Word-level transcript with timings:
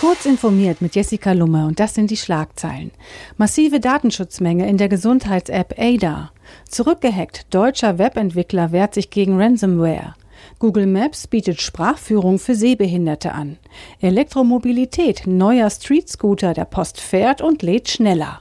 Kurz 0.00 0.26
informiert 0.26 0.80
mit 0.80 0.94
Jessica 0.94 1.32
Lumme 1.32 1.66
und 1.66 1.80
das 1.80 1.94
sind 1.94 2.12
die 2.12 2.16
Schlagzeilen. 2.16 2.92
Massive 3.36 3.80
Datenschutzmenge 3.80 4.68
in 4.68 4.76
der 4.76 4.88
Gesundheits-App 4.88 5.74
ADA. 5.76 6.30
Zurückgehackt, 6.68 7.52
deutscher 7.52 7.98
Webentwickler 7.98 8.70
wehrt 8.70 8.94
sich 8.94 9.10
gegen 9.10 9.40
Ransomware. 9.40 10.14
Google 10.60 10.86
Maps 10.86 11.26
bietet 11.26 11.60
Sprachführung 11.60 12.38
für 12.38 12.54
Sehbehinderte 12.54 13.32
an. 13.32 13.58
Elektromobilität, 14.00 15.26
neuer 15.26 15.68
Street-Scooter 15.68 16.54
der 16.54 16.66
Post 16.66 17.00
fährt 17.00 17.42
und 17.42 17.62
lädt 17.62 17.88
schneller. 17.88 18.40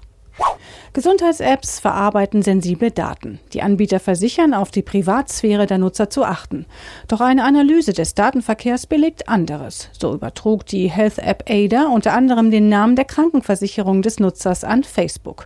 Gesundheits-Apps 0.98 1.79
verarbeiten 1.79 2.41
sensible 2.41 2.89
Daten. 2.89 3.38
Die 3.54 3.61
Anbieter 3.61 4.00
versichern, 4.00 4.55
auf 4.55 4.71
die 4.71 4.82
Privatsphäre 4.82 5.68
der 5.68 5.77
Nutzer 5.77 6.09
zu 6.09 6.23
achten. 6.23 6.66
Doch 7.07 7.21
eine 7.21 7.43
Analyse 7.43 7.93
des 7.93 8.16
Datenverkehrs 8.16 8.88
belegt 8.88 9.30
anderes. 9.30 9.91
So 9.91 10.16
übertrug 10.16 10.66
die 10.66 10.89
Health-App 10.89 11.44
Ada 11.48 11.90
unter 11.90 12.13
anderem 12.13 12.49
den 12.49 12.68
Namen 12.68 12.95
der 12.95 13.05
Krankenversicherung 13.05 14.02
des 14.02 14.20
Nutzers 14.20 14.63
an 14.63 14.84
Facebook. 14.84 15.45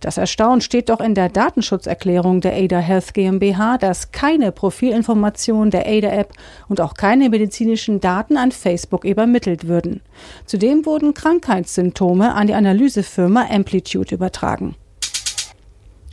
Das 0.00 0.18
Erstaunen 0.18 0.60
steht 0.60 0.90
doch 0.90 1.00
in 1.00 1.14
der 1.14 1.30
Datenschutzerklärung 1.30 2.42
der 2.42 2.52
Ada 2.52 2.80
Health 2.80 3.14
GmbH, 3.14 3.78
dass 3.78 4.12
keine 4.12 4.52
Profilinformationen 4.52 5.70
der 5.70 5.86
Ada 5.86 6.10
App 6.10 6.34
und 6.68 6.82
auch 6.82 6.92
keine 6.92 7.30
medizinischen 7.30 8.00
Daten 8.00 8.36
an 8.36 8.52
Facebook 8.52 9.06
übermittelt 9.06 9.66
würden. 9.66 10.02
Zudem 10.44 10.84
wurden 10.84 11.14
Krankheitssymptome 11.14 12.34
an 12.34 12.48
die 12.48 12.54
Analysefirma 12.54 13.46
Amplitude 13.50 14.14
übertragen. 14.14 14.76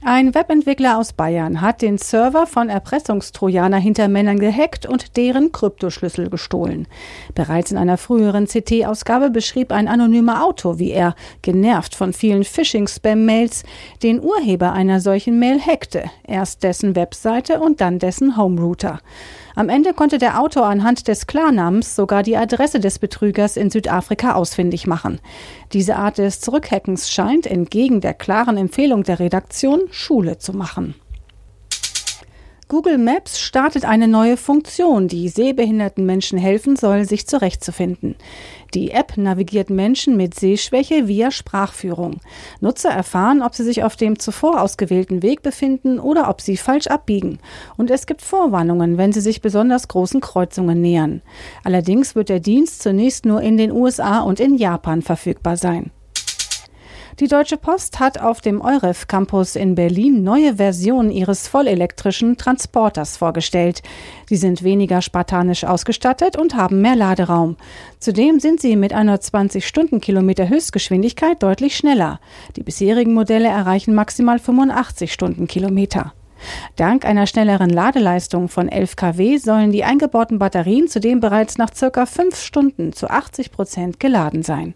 Ein 0.09 0.33
Webentwickler 0.33 0.97
aus 0.97 1.11
Bayern 1.11 1.59
hat 1.59 1.81
den 1.81 1.97
Server 1.97 2.47
von 2.47 2.69
Erpressungstrojaner 2.69 3.75
hinter 3.75 4.07
Männern 4.07 4.39
gehackt 4.39 4.85
und 4.85 5.17
deren 5.17 5.51
Kryptoschlüssel 5.51 6.29
gestohlen. 6.29 6.87
Bereits 7.35 7.73
in 7.73 7.77
einer 7.77 7.97
früheren 7.97 8.45
CT-Ausgabe 8.47 9.31
beschrieb 9.31 9.73
ein 9.73 9.89
anonymer 9.89 10.45
Autor, 10.45 10.79
wie 10.79 10.91
er, 10.91 11.13
genervt 11.41 11.93
von 11.93 12.13
vielen 12.13 12.45
Phishing-Spam-Mails, 12.45 13.63
den 14.01 14.23
Urheber 14.23 14.71
einer 14.71 15.01
solchen 15.01 15.39
Mail 15.39 15.59
hackte. 15.59 16.05
Erst 16.25 16.63
dessen 16.63 16.95
Webseite 16.95 17.59
und 17.59 17.81
dann 17.81 17.99
dessen 17.99 18.37
Homerouter. 18.37 19.01
Am 19.57 19.69
Ende 19.69 19.95
konnte 19.95 20.19
der 20.19 20.39
Autor 20.39 20.67
anhand 20.67 21.07
des 21.07 21.25
Klarnamens 21.25 21.95
sogar 21.95 22.21
die 22.21 22.37
Adresse 22.37 22.79
des 22.79 22.99
Betrügers 22.99 23.57
in 23.57 23.71
Südafrika 23.71 24.35
ausfindig 24.35 24.85
machen. 24.85 25.19
Diese 25.73 25.95
Art 25.95 26.19
des 26.19 26.41
Zurückhackens 26.41 27.09
scheint 27.09 27.47
entgegen 27.47 27.99
der 27.99 28.13
klaren 28.13 28.55
Empfehlung 28.55 29.01
der 29.01 29.19
Redaktion 29.19 29.81
Schule 29.97 30.37
zu 30.37 30.53
machen. 30.53 30.95
Google 32.69 32.97
Maps 32.97 33.39
startet 33.39 33.85
eine 33.85 34.09
neue 34.09 34.35
Funktion, 34.35 35.07
die 35.07 35.29
sehbehinderten 35.29 36.05
Menschen 36.05 36.37
helfen 36.37 36.75
soll, 36.75 37.05
sich 37.05 37.25
zurechtzufinden. 37.25 38.15
Die 38.73 38.91
App 38.91 39.15
navigiert 39.15 39.69
Menschen 39.69 40.17
mit 40.17 40.35
Sehschwäche 40.35 41.07
via 41.07 41.31
Sprachführung. 41.31 42.19
Nutzer 42.59 42.89
erfahren, 42.89 43.41
ob 43.41 43.55
sie 43.55 43.63
sich 43.63 43.83
auf 43.83 43.95
dem 43.95 44.19
zuvor 44.19 44.61
ausgewählten 44.61 45.23
Weg 45.23 45.43
befinden 45.43 45.97
oder 45.97 46.29
ob 46.29 46.41
sie 46.41 46.57
falsch 46.57 46.87
abbiegen. 46.87 47.39
Und 47.77 47.89
es 47.89 48.05
gibt 48.05 48.21
Vorwarnungen, 48.21 48.97
wenn 48.97 49.13
sie 49.13 49.21
sich 49.21 49.41
besonders 49.41 49.87
großen 49.87 50.19
Kreuzungen 50.19 50.81
nähern. 50.81 51.21
Allerdings 51.63 52.15
wird 52.15 52.27
der 52.27 52.41
Dienst 52.41 52.83
zunächst 52.83 53.25
nur 53.25 53.41
in 53.41 53.55
den 53.55 53.71
USA 53.71 54.19
und 54.19 54.41
in 54.41 54.57
Japan 54.57 55.01
verfügbar 55.01 55.55
sein. 55.55 55.91
Die 57.19 57.27
Deutsche 57.27 57.57
Post 57.57 57.99
hat 57.99 58.21
auf 58.21 58.41
dem 58.41 58.61
Euref 58.61 59.07
Campus 59.07 59.55
in 59.55 59.73
Berlin 59.73 60.21
neue 60.21 60.57
Versionen 60.57 61.09
ihres 61.09 61.47
vollelektrischen 61.47 62.37
Transporters 62.37 63.17
vorgestellt. 63.17 63.81
Sie 64.29 64.35
sind 64.35 64.61
weniger 64.61 65.01
spartanisch 65.01 65.63
ausgestattet 65.63 66.37
und 66.37 66.53
haben 66.53 66.79
mehr 66.79 66.95
Laderaum. 66.95 67.57
Zudem 67.99 68.39
sind 68.39 68.61
sie 68.61 68.75
mit 68.75 68.93
einer 68.93 69.19
20 69.19 69.67
Stundenkilometer 69.67 70.47
Höchstgeschwindigkeit 70.47 71.41
deutlich 71.41 71.75
schneller. 71.75 72.19
Die 72.55 72.61
bisherigen 72.61 73.15
Modelle 73.15 73.47
erreichen 73.47 73.95
maximal 73.95 74.37
85 74.37 75.11
Stundenkilometer. 75.11 76.13
Dank 76.75 77.03
einer 77.03 77.25
schnelleren 77.25 77.71
Ladeleistung 77.71 78.47
von 78.47 78.69
11 78.69 78.95
kW 78.95 79.37
sollen 79.37 79.71
die 79.71 79.83
eingebauten 79.83 80.37
Batterien 80.37 80.87
zudem 80.87 81.19
bereits 81.19 81.57
nach 81.57 81.73
circa 81.73 82.05
fünf 82.05 82.39
Stunden 82.39 82.93
zu 82.93 83.09
80 83.09 83.51
Prozent 83.51 83.99
geladen 83.99 84.43
sein. 84.43 84.75